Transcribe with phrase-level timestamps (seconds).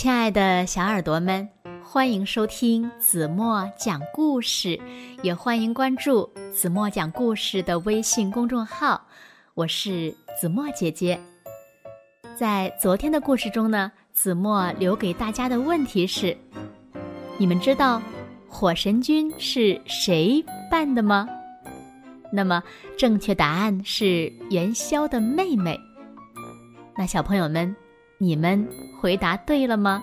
[0.00, 1.46] 亲爱的小耳朵们，
[1.82, 4.80] 欢迎收听子墨讲故事，
[5.22, 9.06] 也欢迎关注子墨讲故事的微信公众号。
[9.52, 10.10] 我是
[10.40, 11.20] 子墨姐姐。
[12.34, 16.34] 在昨天的故事中呢，子墨留给大家的问题是：
[17.36, 18.00] 你们知道
[18.48, 21.28] 火神君是谁扮的吗？
[22.32, 22.62] 那么
[22.96, 25.78] 正确答案是元宵的妹妹。
[26.96, 27.76] 那小朋友们。
[28.22, 28.68] 你们
[29.00, 30.02] 回答对了吗？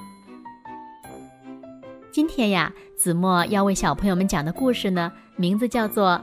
[2.11, 6.19] 今天呀，子墨要为小朋友们讲的故事呢，名字叫做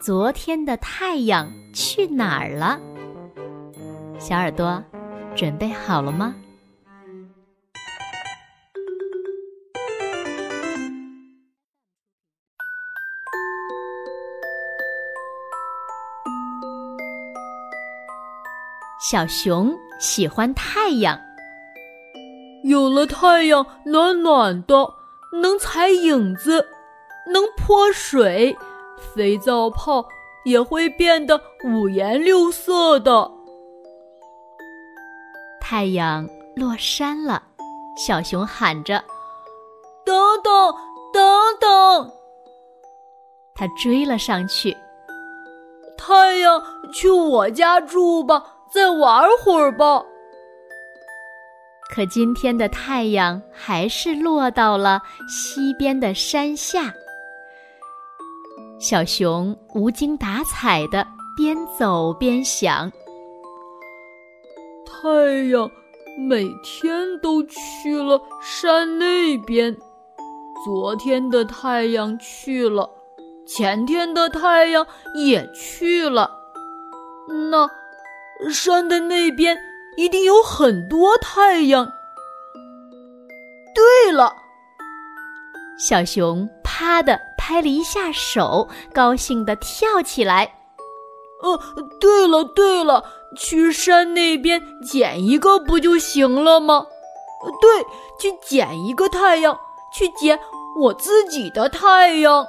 [0.04, 2.80] 《昨天的太阳去哪儿了》。
[4.18, 4.82] 小耳朵，
[5.36, 6.34] 准备好了吗？
[18.98, 21.16] 小熊喜欢太阳。
[22.66, 24.94] 有了太阳，暖暖的，
[25.40, 26.66] 能踩影子，
[27.32, 28.56] 能泼水，
[29.14, 30.04] 肥皂泡
[30.44, 33.30] 也会变得五颜六色的。
[35.60, 37.40] 太阳落山了，
[37.96, 39.04] 小熊喊着
[40.04, 40.74] ：“等等，
[41.12, 41.22] 等
[41.60, 42.10] 等！”
[43.54, 44.76] 他追了上去。
[45.96, 46.60] 太阳，
[46.92, 50.04] 去我家住吧，再玩会儿吧。
[51.88, 56.92] 可今天的太阳还是落到了西边的山下。
[58.78, 62.90] 小熊无精打采的边走边想：
[64.84, 65.70] 太阳
[66.28, 69.74] 每天都去了山那边，
[70.64, 72.90] 昨天的太阳去了，
[73.46, 76.30] 前天的太阳也去了，
[77.50, 77.70] 那
[78.50, 79.56] 山的那边。
[79.96, 81.86] 一定有很多太阳。
[83.74, 84.34] 对了，
[85.78, 90.54] 小熊啪的拍了一下手，高兴的跳起来。
[91.42, 91.60] 呃，
[92.00, 93.04] 对了对了，
[93.36, 96.86] 去山那边捡一个不就行了吗？
[97.60, 97.84] 对，
[98.18, 99.58] 去捡一个太阳，
[99.92, 100.40] 去捡
[100.80, 102.46] 我自己的太阳。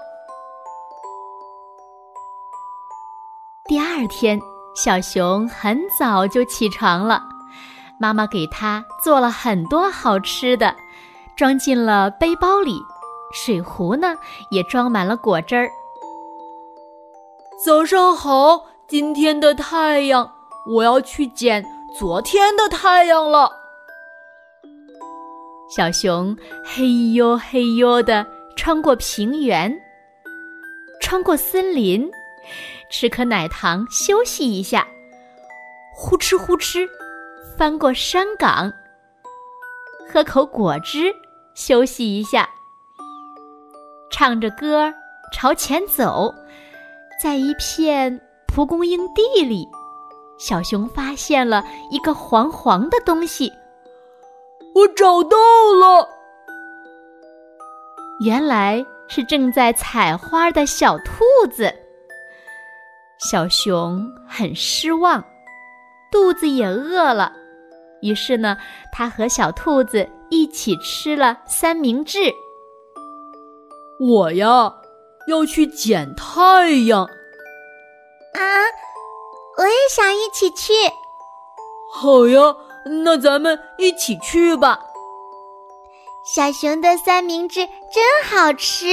[3.65, 4.39] 第二天，
[4.73, 7.21] 小熊很早就起床了。
[7.99, 10.75] 妈妈给他做了很多好吃的，
[11.35, 12.79] 装进了背包里，
[13.33, 14.15] 水壶呢
[14.51, 15.69] 也装满了果汁儿。
[17.65, 20.31] 早上好，今天的太阳，
[20.67, 21.65] 我要去捡
[21.97, 23.51] 昨天的太阳了。
[25.75, 28.25] 小熊嘿呦嘿呦的
[28.55, 29.75] 穿过平原，
[31.01, 32.09] 穿过森林，
[32.91, 34.87] 吃颗奶糖休息一下，
[35.95, 36.87] 呼哧呼哧。
[37.57, 38.71] 翻过山岗，
[40.07, 41.11] 喝口果汁，
[41.55, 42.47] 休息一下。
[44.11, 44.93] 唱着歌
[45.33, 46.31] 朝前走，
[47.21, 49.67] 在一片蒲公英地里，
[50.37, 53.51] 小熊发现了一个黄黄的东西。
[54.75, 55.35] 我找到
[55.79, 56.07] 了，
[58.23, 61.73] 原来是正在采花的小兔子。
[63.17, 65.23] 小熊很失望，
[66.11, 67.33] 肚子也饿了。
[68.01, 68.57] 于是呢，
[68.91, 72.33] 他和小兔子一起吃了三明治。
[73.99, 74.73] 我呀，
[75.27, 77.03] 要去捡太阳。
[77.03, 78.41] 啊，
[79.57, 80.73] 我也想一起去。
[81.91, 82.55] 好呀，
[83.03, 84.79] 那咱们一起去吧。
[86.23, 88.85] 小熊的三明治真好吃。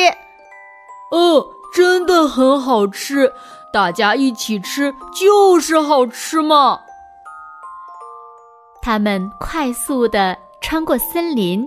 [1.11, 3.33] 哦，真的很好吃。
[3.73, 6.81] 大家一起吃就是好吃嘛。
[8.85, 11.67] 他们快速地穿过森林，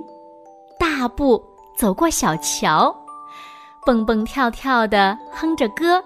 [0.77, 1.43] 大步
[1.75, 2.95] 走过小桥，
[3.83, 5.99] 蹦蹦跳跳地哼着歌，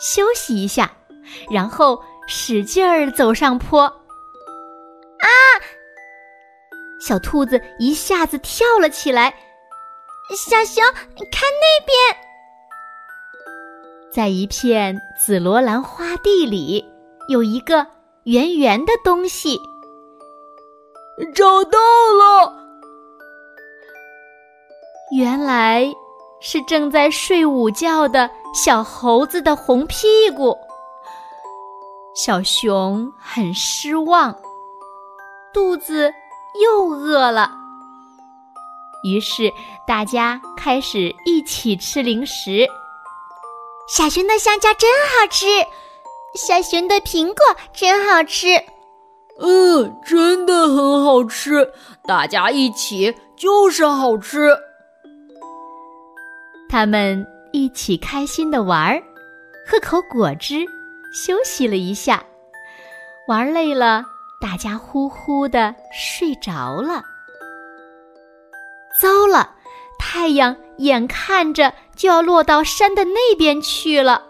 [0.00, 0.90] 休息一下，
[1.50, 3.82] 然后使劲儿走上坡。
[3.82, 5.28] 啊！
[6.98, 9.34] 小兔子一下子跳了起来。
[10.34, 10.82] 小熊，
[11.30, 12.16] 看那边，
[14.10, 16.90] 在一片紫罗兰花地里，
[17.28, 17.86] 有一个
[18.24, 19.60] 圆圆的东西。
[21.34, 21.78] 找到
[22.18, 22.52] 了，
[25.10, 25.92] 原来
[26.40, 30.56] 是正在睡午觉的小猴子的红屁股。
[32.14, 34.36] 小熊很失望，
[35.52, 36.12] 肚子
[36.62, 37.50] 又饿了。
[39.04, 39.52] 于是
[39.86, 42.66] 大家开始一起吃零食。
[43.88, 45.46] 小熊的香蕉真好吃，
[46.34, 47.34] 小熊的苹果
[47.72, 48.64] 真好吃。
[49.40, 51.72] 嗯，真的很好吃，
[52.06, 54.56] 大家一起就是好吃。
[56.68, 59.02] 他们一起开心的玩儿，
[59.66, 60.64] 喝口果汁，
[61.12, 62.22] 休息了一下。
[63.28, 64.04] 玩累了，
[64.40, 67.02] 大家呼呼的睡着了。
[69.00, 69.50] 糟了，
[69.98, 74.22] 太阳眼看着就要落到山的那边去了。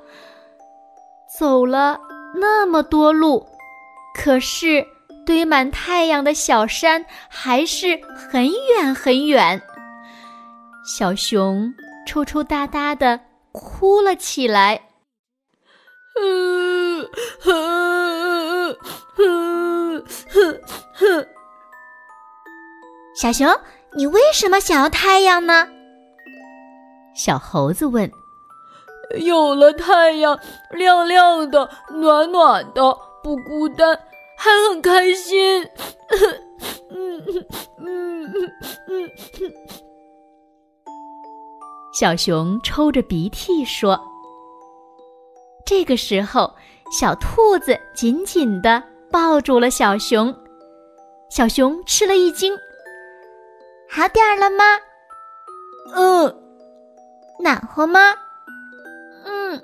[1.38, 2.00] 走了
[2.34, 3.46] 那么多路，
[4.14, 4.86] 可是
[5.26, 9.60] 堆满太阳的小山还是很远很远。
[10.84, 11.72] 小熊。
[12.04, 13.20] 抽抽搭搭的
[13.52, 14.82] 哭了起来。
[16.14, 17.08] 哼。
[23.14, 23.48] 小熊，
[23.94, 25.68] 你为什么想要太阳呢？
[27.14, 28.10] 小猴子问。
[29.20, 30.36] 有了太阳，
[30.72, 33.98] 亮亮的，暖暖的，不孤单，
[34.36, 35.62] 还很开心。
[36.90, 37.44] 嗯嗯
[37.78, 38.50] 嗯嗯
[38.88, 39.10] 嗯。
[41.94, 44.00] 小熊抽着鼻涕说
[45.64, 46.52] ：“这个时候，
[46.90, 50.34] 小兔子紧紧的抱住了小熊。
[51.30, 52.56] 小熊吃了一惊
[53.88, 54.64] ：‘好点儿了吗
[55.94, 56.38] ？’‘嗯。
[57.38, 58.00] ’‘暖和吗
[59.24, 59.62] ？’‘嗯。’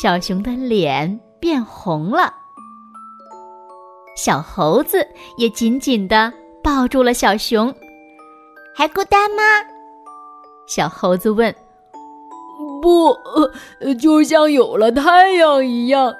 [0.00, 2.34] 小熊的脸变红了。
[4.16, 5.06] 小猴子
[5.38, 6.32] 也紧紧地
[6.62, 7.74] 抱住了小熊。
[8.74, 9.42] 还孤单吗？”
[10.68, 11.54] 小猴子问
[12.80, 13.16] ：“不，
[14.00, 16.14] 就像有了太阳一样。”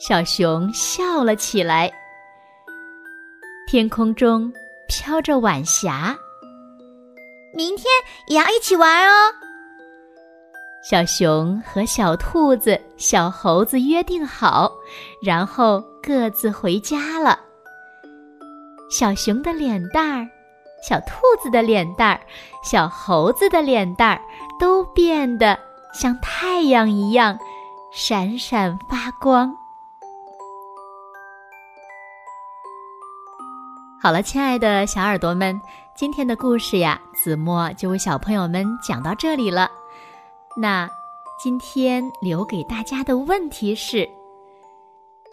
[0.00, 1.92] 小熊笑了起来。
[3.68, 4.52] 天空中
[4.88, 6.16] 飘着晚霞。
[7.54, 7.86] 明天
[8.26, 9.32] 也要一起玩哦。
[10.82, 14.72] 小熊和小兔子、小猴子约定好，
[15.22, 17.38] 然后各自回家了。
[18.90, 20.28] 小熊的脸蛋儿。
[20.82, 22.20] 小兔子的脸蛋儿，
[22.64, 24.20] 小猴子的脸蛋儿，
[24.58, 25.56] 都变得
[25.94, 27.38] 像太阳一样
[27.92, 29.54] 闪闪发光。
[34.02, 35.60] 好了，亲爱的小耳朵们，
[35.94, 39.70] 今天的故事呀，子墨就为小朋友们讲到这里了。
[40.56, 40.88] 那
[41.42, 44.08] 今天留给大家的问题是：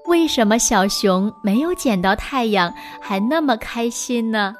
[0.07, 4.55] 为什么小熊没有捡到太阳，还那么开心呢？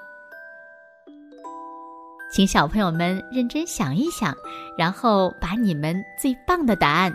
[2.32, 4.36] 请小朋友们认真想一想，
[4.78, 7.12] 然后把你们最棒的答案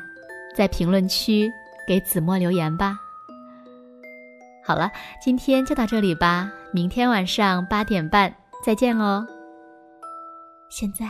[0.57, 1.49] 在评论区
[1.87, 2.99] 给子墨留言吧。
[4.67, 4.91] 好了，
[5.23, 9.25] 今天就到这里吧，明天晚上八点半再见喽。
[10.69, 11.07] 现在，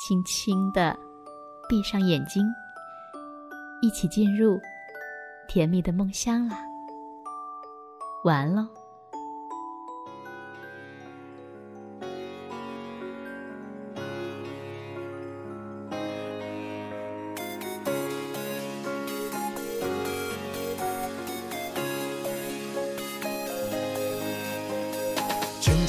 [0.00, 0.98] 轻轻的
[1.68, 2.46] 闭上眼睛，
[3.82, 4.58] 一起进入
[5.46, 6.56] 甜蜜的梦乡了。
[8.24, 8.66] 晚安喽。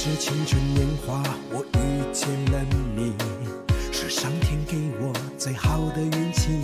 [0.00, 1.22] 着青春年华，
[1.52, 2.62] 我遇见了
[2.96, 3.14] 你，
[4.10, 6.60] 上天给我最好的运气。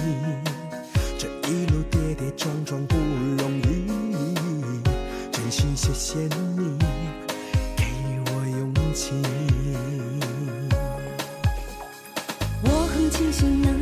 [1.17, 3.87] 这一路跌跌撞撞不容易，
[5.31, 6.77] 真心谢谢你
[7.77, 7.85] 给
[8.27, 9.13] 我勇气。
[12.65, 13.76] 我很庆幸能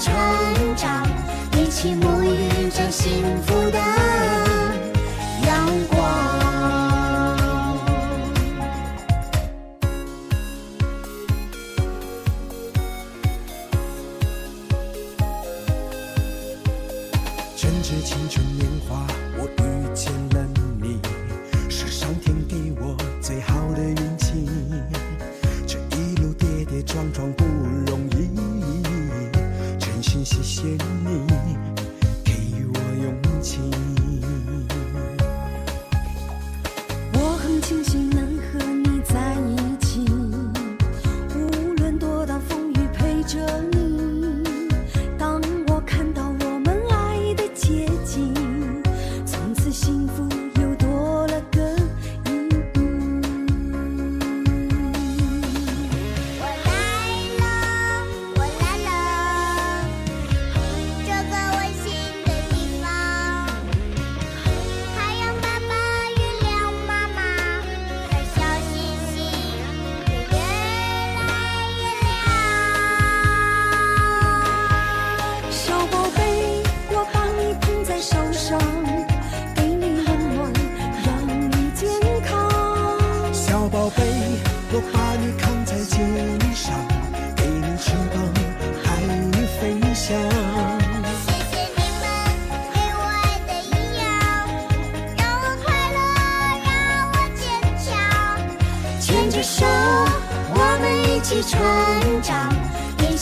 [0.00, 0.14] 成
[0.76, 1.07] 长，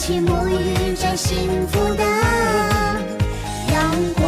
[0.07, 2.03] 起沐浴着幸福的
[3.73, 4.23] 阳光。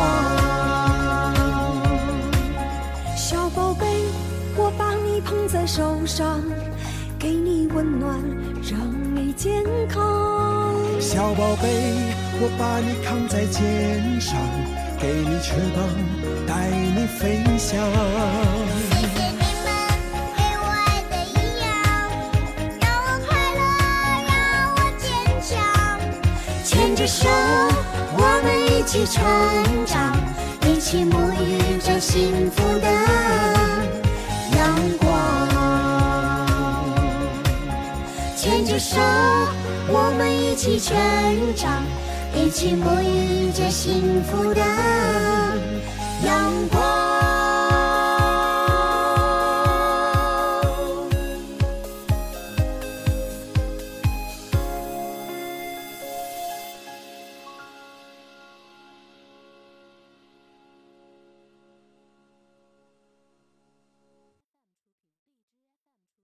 [3.16, 3.86] 小宝贝，
[4.58, 6.44] 我把你捧在手上，
[7.18, 8.20] 给你温暖，
[8.62, 8.78] 让
[9.16, 10.76] 你健康。
[11.00, 11.70] 小宝贝，
[12.42, 14.36] 我把你扛在肩上，
[15.00, 15.88] 给你翅膀，
[16.46, 17.80] 带你飞翔。
[28.90, 29.24] 一起成
[29.86, 30.18] 长
[30.66, 32.90] 一起沐浴着幸福的
[34.58, 35.08] 阳光
[38.36, 38.98] 牵着手
[39.90, 40.98] 我们一起成
[41.56, 41.84] 长
[42.34, 44.62] 一起沐浴着幸福的
[46.26, 46.99] 阳光。